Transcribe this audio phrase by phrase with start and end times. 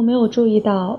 [0.00, 0.98] 你有没有注意到，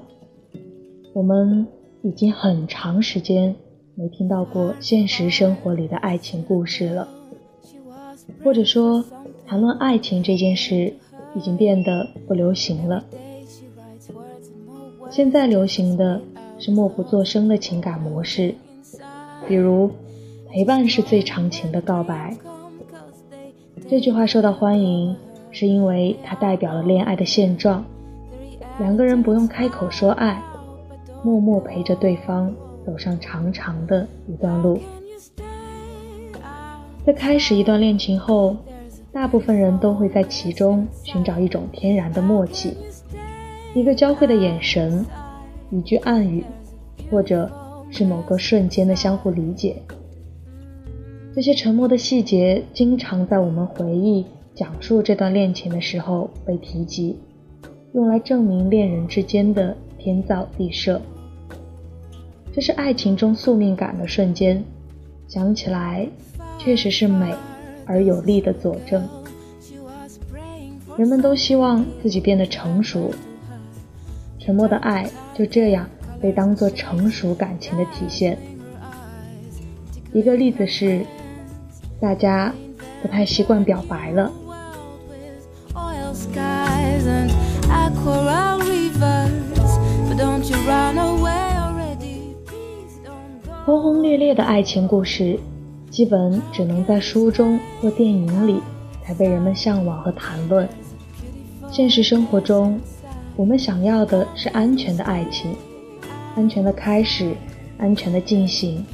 [1.12, 1.66] 我们
[2.04, 3.56] 已经很长时间
[3.96, 7.08] 没听到过现实生活里的爱情故事了？
[8.44, 9.04] 或者说，
[9.48, 10.94] 谈论爱情这件事
[11.34, 13.04] 已经变得不流行了？
[15.10, 16.22] 现在流行的
[16.60, 18.54] 是默不作声的情感模式，
[19.48, 19.90] 比如
[20.48, 22.38] 陪伴是最长情的告白。
[23.90, 25.16] 这句话受到欢迎，
[25.50, 27.84] 是因为它代表了恋爱的现状：
[28.82, 30.42] 两个人不用开口说爱，
[31.24, 32.52] 默默陪着对方
[32.84, 34.80] 走上长长的一段路。
[37.06, 38.58] 在开始一段恋情后，
[39.12, 42.76] 大部分人都会在其中寻找一种天然的默契。
[43.76, 45.06] 一个交汇的眼神，
[45.70, 46.44] 一句暗语，
[47.12, 47.48] 或者
[47.92, 49.80] 是某个瞬间的相互理解，
[51.36, 57.20] 这些沉默的细节，经常在我们回忆、讲述这段恋情的时候被提及，
[57.94, 61.02] 用来证明恋人之间的天造地设。
[62.54, 64.64] 这是爱情中宿命感的瞬间，
[65.28, 66.08] 想起来
[66.58, 67.34] 确实是美
[67.86, 69.06] 而有力的佐证。
[70.98, 73.12] 人们都希望自己变得成熟。
[74.40, 75.88] 沉默的爱就这样
[76.22, 78.38] 被当作成熟感情的体现。
[80.14, 81.06] 一个例子是，
[82.00, 82.54] 大家
[83.02, 84.32] 不太习惯表白了。
[93.66, 95.40] 轰轰烈烈的爱情故事，
[95.90, 98.62] 基本只能在书中或电影里
[99.04, 100.68] 才被人们向往和谈论。
[101.72, 102.80] 现实生活中。
[103.38, 105.56] 我们想要的是安全的爱情，
[106.36, 107.34] 安全的开始，
[107.78, 108.86] 安全的进行，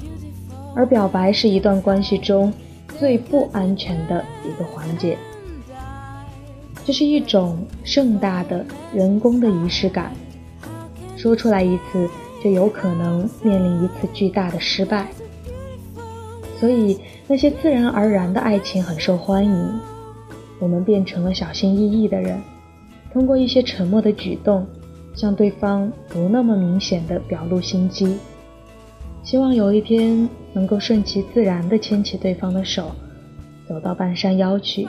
[0.76, 2.54] 而表白是一段关系中
[3.00, 5.18] 最不安全的一个环节。
[6.88, 10.14] 这是一种盛大的人工的仪式感，
[11.18, 12.10] 说出来一次
[12.42, 15.06] 就有可能面临一次巨大的失败。
[16.58, 19.80] 所以那些自然而然的爱情很受欢迎，
[20.60, 22.40] 我们变成了小心翼翼的人。
[23.12, 24.66] 通过一些沉默的举动，
[25.14, 28.18] 向对方不那么明显的表露心机，
[29.26, 32.92] 希望有一天能够顺其自然的牵起对方的手，
[33.68, 34.88] 走到半山腰去。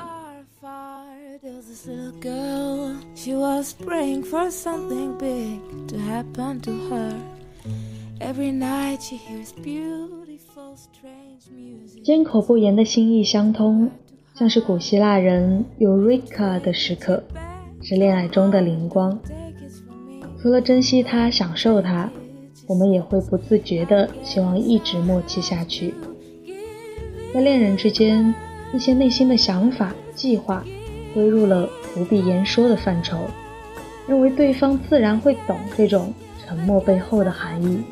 [12.05, 13.91] 缄口不言的心意相通，
[14.35, 17.23] 像是古希腊人 Eureka 的时刻。
[17.81, 19.19] 是恋爱中的灵光。
[20.43, 22.11] 除了珍惜它、享受它，
[22.67, 25.95] 我们也会不自觉地希望一直默契下去。
[27.33, 28.35] 在恋人之间，
[28.75, 30.65] 一些内心的想法、计划
[31.15, 31.69] 归入了
[31.99, 33.19] 不必言说的范畴，
[34.07, 37.83] 认为对方自然会懂这种沉默背后的含义。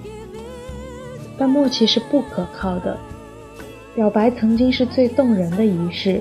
[1.36, 2.96] 但默契是不可靠的。
[3.96, 6.20] 表白曾经是最动人的仪式，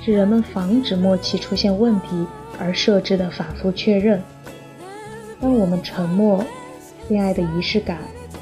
[0.00, 2.26] 是人们防止默契出现问题。
[2.62, 4.22] 而设置的反复确认。
[5.40, 6.44] 当我们沉默，
[7.08, 7.96] 恋爱的仪式感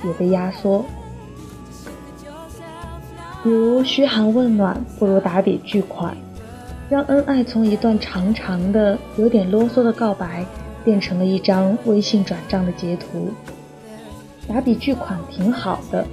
[0.05, 0.85] 也被压缩。
[3.45, 6.17] 比如嘘寒问暖不如打笔巨款，
[6.89, 10.45] 让恩爱从一段长长的、有点啰嗦的告白，
[10.85, 13.29] 变成了一张微信转账的截图。
[14.49, 16.07] 打笔巨款挺好的，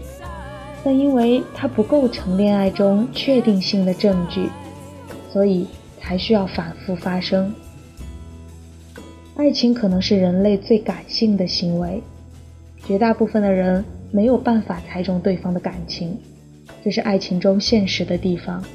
[0.84, 4.50] 但因为它不构成恋爱中确定性的证据，
[5.32, 5.66] 所以
[6.02, 7.54] 才需要反复发生。
[9.38, 12.04] 爱情可能是人类最感性的行为，
[12.86, 16.18] 绝大部分的人没有办法猜中对方的感情，
[16.84, 18.62] 这是爱情中现实的地方。《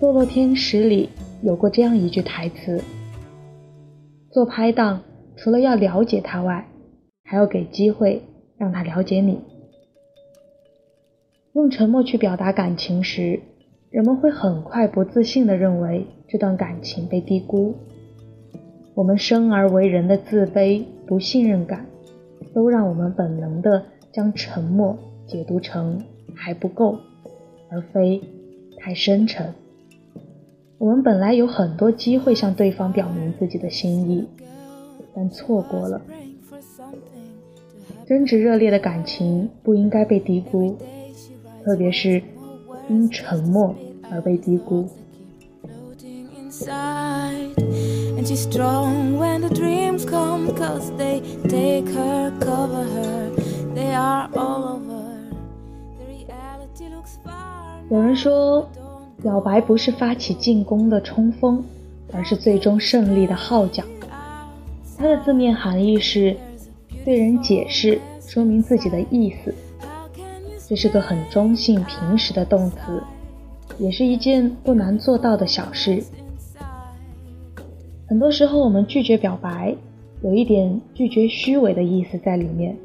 [0.00, 1.08] 堕落天使》里
[1.42, 2.80] 有过这样一句台词
[4.30, 5.02] ：“做拍档，
[5.36, 6.68] 除了要了解他外，
[7.24, 8.22] 还要给机会
[8.56, 9.40] 让他了解你。”
[11.52, 13.40] 用沉默去表达感情时，
[13.90, 17.74] 人们会很快不自信地认为这段感情被低估。
[18.94, 21.84] 我们生而为人的自卑、不信任感，
[22.54, 24.96] 都让我们本能的将沉默
[25.26, 26.00] 解读成
[26.36, 27.00] 还不够，
[27.68, 28.22] 而非
[28.78, 29.52] 太深沉。
[30.78, 34.28] 我们本来有很多机会向对方表明自己的心意，
[35.12, 36.00] 但错过了。
[38.06, 40.76] 真挚热烈的感情不应该被低估，
[41.64, 42.22] 特别是
[42.88, 43.74] 因沉默
[44.08, 44.88] 而被低估。
[57.90, 58.68] 有人说，
[59.20, 61.62] 表白不是发起进攻的冲锋，
[62.12, 63.82] 而是最终胜利的号角。
[64.96, 66.36] 它的字面含义是
[67.04, 69.52] 对人解释、说明自己的意思。
[70.68, 73.02] 这是个很中性、平时的动词，
[73.78, 76.02] 也是一件不难做到的小事。
[78.06, 79.74] 很多时候，我们拒绝表白，
[80.22, 82.76] 有一点拒绝虚伪的意思在里面，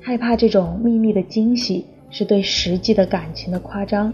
[0.00, 4.12] 害怕这种秘密的惊喜是对实际的感情的夸张，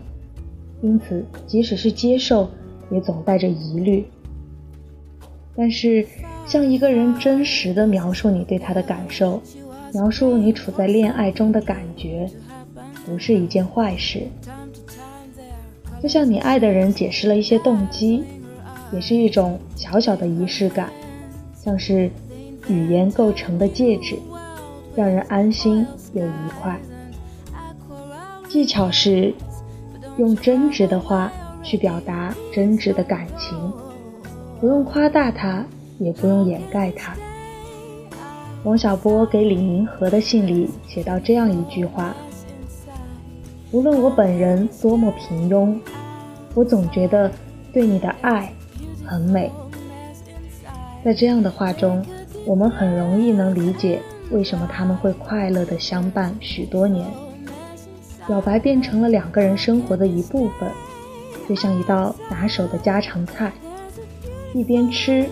[0.85, 2.47] 因此即使是接受，
[2.91, 4.07] 也总带着疑虑。
[5.57, 6.07] 但是，
[6.47, 9.41] 向一个人真实的描述你对他的感受，
[9.95, 12.29] 描述你处在恋爱中的感觉，
[13.07, 14.25] 不是一件坏事。
[16.03, 18.23] 就像你爱的人解释了一些动机，
[18.93, 20.91] 也是一种小小的仪式感，
[21.55, 22.11] 像是
[22.69, 24.19] 语言构成的戒指，
[24.95, 26.79] 让人安心又愉快。
[28.51, 29.33] 技巧是
[30.17, 31.33] 用真挚的话
[31.63, 33.73] 去表达真挚的感情。
[34.61, 35.65] 不用夸大它，
[35.99, 37.15] 也不用掩盖它。
[38.63, 42.15] 王小波给李银河的信里写到这样一句话
[43.73, 45.77] ：“无论我本人多么平庸，
[46.55, 47.31] 我总觉得
[47.73, 48.51] 对你的爱
[49.05, 49.51] 很美。”
[51.05, 52.03] 在这样的话中，
[52.47, 54.01] 我们很容易能理解
[54.31, 57.05] 为什么他们会快乐的相伴许多年。
[58.27, 60.71] 表白变成了两个人生活的一部分，
[61.49, 63.53] 就像一道拿手的家常菜。
[64.55, 65.27] 一边吃，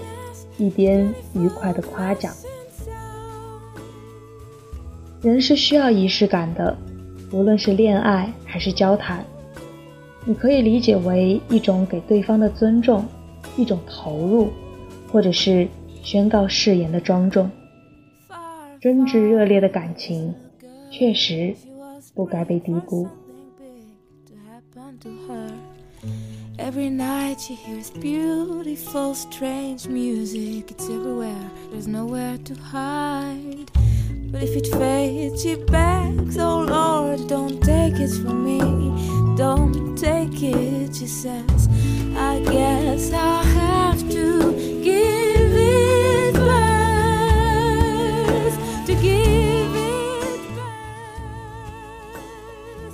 [0.58, 2.32] 一边愉快的夸奖。
[5.22, 6.76] 人是需要仪式感的，
[7.30, 9.24] 无论是恋爱还是交谈，
[10.24, 13.06] 你可以理解为一种给对方的尊重，
[13.56, 14.50] 一种投入，
[15.12, 15.68] 或者是
[16.02, 17.48] 宣告誓言的庄重。
[18.80, 20.34] 真挚热烈的感情，
[20.90, 21.54] 确实
[26.58, 30.70] Every night she hears beautiful, strange music.
[30.70, 33.70] It's everywhere, there's nowhere to hide.
[34.30, 38.60] But if it fades, she begs, Oh Lord, don't take it from me.
[39.36, 41.68] Don't take it, she says.
[42.16, 43.31] I guess I.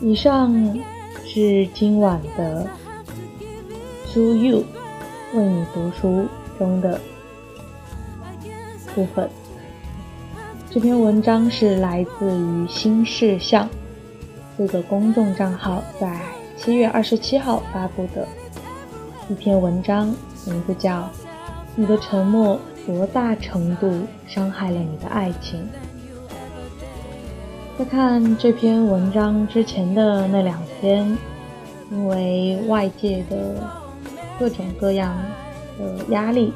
[0.09, 0.75] 以上
[1.27, 2.67] 是今晚的。
[4.15, 4.65] To you，
[5.35, 6.27] 为你读书
[6.59, 6.99] 中的
[8.95, 9.29] 部分。
[10.71, 13.69] 这篇文章是来自于新事项
[14.57, 16.19] 这个公众账号在
[16.57, 18.27] 七月二十七号发布的
[19.29, 20.07] 一篇文章，
[20.47, 21.01] 名字叫
[21.77, 23.93] 《你的沉默多大程度
[24.27, 25.61] 伤害了你的爱情》。
[27.79, 31.17] 在看这篇文章之前的那两天，
[31.93, 33.79] 因为外界的。
[34.39, 35.17] 各种各样
[35.81, 36.53] 的压力，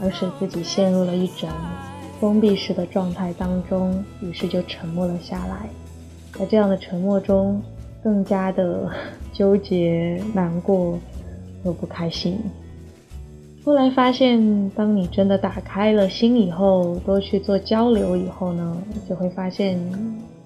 [0.00, 1.48] 而使自己陷入了一种
[2.18, 5.68] 封闭式的状态当中，于是就沉默了下来。
[6.36, 7.62] 在这样的沉默中，
[8.02, 8.90] 更加的
[9.32, 10.98] 纠结、难过
[11.62, 12.36] 和不开心。
[13.64, 19.78] 后来发现，当你真的打开了心以后，多去做交流以后呢，就会发现，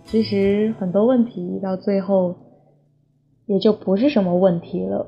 [0.04, 2.34] 其实很多问题到最后
[3.46, 5.06] 也就不是什么问题了。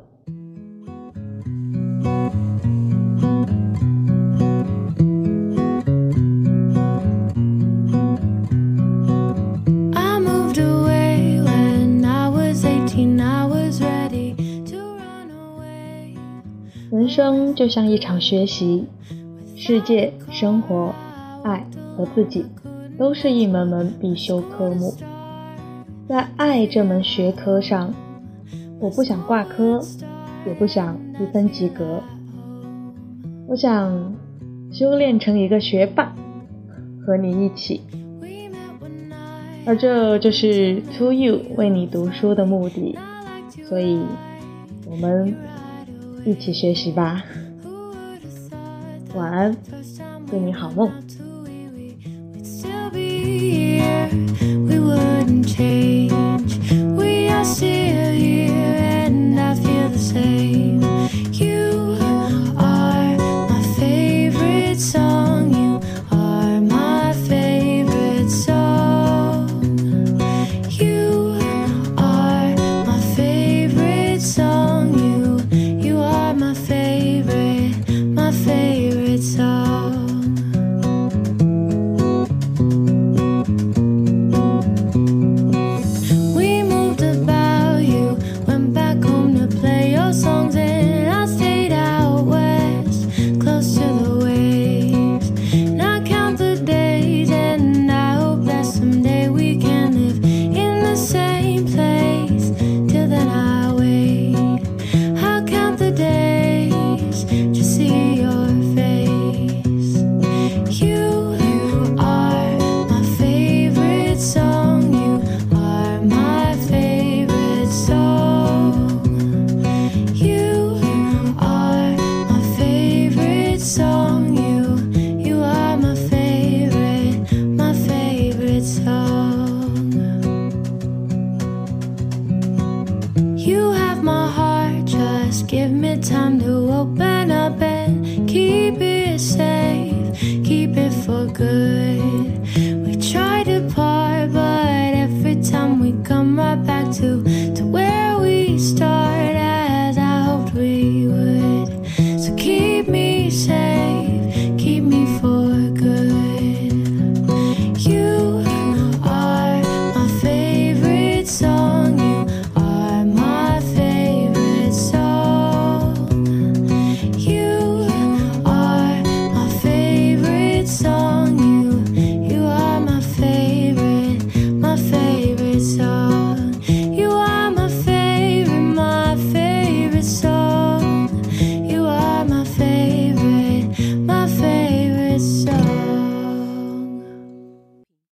[17.04, 18.86] 人生就像一场学习，
[19.54, 20.90] 世界、生活、
[21.42, 21.62] 爱
[21.94, 22.46] 和自己，
[22.98, 24.90] 都是一门门必修科目。
[26.08, 27.92] 在爱这门学科上，
[28.80, 29.82] 我不想挂科，
[30.46, 32.02] 也不想一分及格，
[33.48, 34.14] 我想
[34.72, 36.10] 修炼成一个学霸，
[37.04, 37.82] 和你一起。
[39.66, 42.96] 而这就是 To You 为你读书的目的，
[43.68, 44.00] 所以，
[44.86, 45.36] 我们。
[46.26, 47.22] 一起学习吧，
[49.14, 49.56] 晚安，
[50.30, 50.90] 祝你好梦。